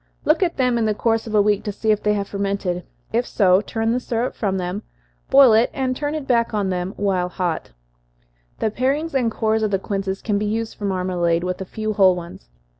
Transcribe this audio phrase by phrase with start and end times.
[0.25, 2.83] Look at them in the course of a week, to see if they have fermented
[3.13, 4.81] if so, turn the syrup from them,
[5.29, 7.69] boil it, and turn it back while hot.
[8.57, 11.93] The parings and cores of the quinces can be used for marmalade, with a few
[11.93, 12.49] whole ones.